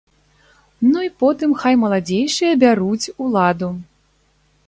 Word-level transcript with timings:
Ну 0.93 1.03
і 1.07 1.09
потым 1.23 1.53
хай 1.63 1.77
маладзейшыя 1.83 2.57
бяруць 2.65 3.11
уладу! 3.27 3.69